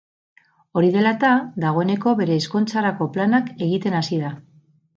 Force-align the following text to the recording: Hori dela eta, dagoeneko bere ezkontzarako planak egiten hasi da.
Hori 0.79 0.89
dela 0.95 1.11
eta, 1.17 1.33
dagoeneko 1.65 2.15
bere 2.23 2.39
ezkontzarako 2.45 3.11
planak 3.19 3.55
egiten 3.69 3.99
hasi 4.03 4.21
da. 4.27 4.37